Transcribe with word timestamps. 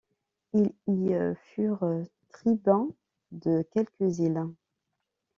Ils 0.55 0.73
y 0.87 1.13
furent 1.53 2.07
tribuns 2.31 2.89
de 3.31 3.61
quelques 3.71 4.17
îles. 4.17 4.47